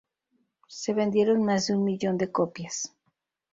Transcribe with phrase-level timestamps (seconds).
[0.67, 2.95] Se vendieron más de un millón de copias.